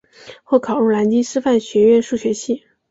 [0.43, 2.63] 后考入南京师范学院数学系。